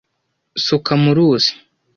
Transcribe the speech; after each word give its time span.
suka 0.65 0.93
mu 1.03 1.11
ruzi 1.17 1.51